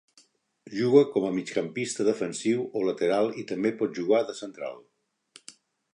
[0.77, 4.85] Juga com a migcampista defensiu o lateral i també pot jugar de central.